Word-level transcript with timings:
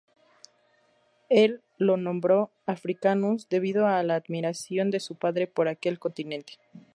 El 1.29 1.61
lo 1.77 1.95
nombró 1.95 2.49
Africanus 2.65 3.47
"debido 3.49 3.85
a 3.85 4.01
la 4.01 4.15
admiración 4.15 4.89
de 4.89 4.99
su 4.99 5.13
padre" 5.13 5.45
por 5.45 5.67
aquel 5.67 5.99
continente. 5.99 6.53